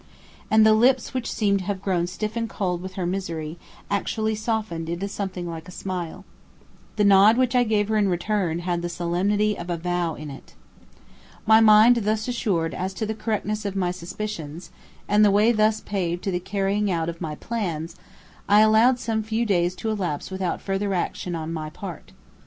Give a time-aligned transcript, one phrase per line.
[0.49, 3.59] And the lips which seemed to have grown stiff and cold with her misery,
[3.91, 6.25] actually softened into something like a smile.
[6.95, 10.31] The nod which I gave her in return had the solemnity of a vow in
[10.31, 10.55] it.
[11.45, 14.71] My mind thus assured as to the correctness of my suspicions,
[15.07, 17.95] and the way thus paved to the carrying out of my plans,
[18.49, 22.11] I allowed some few days to elapse without further action on my part.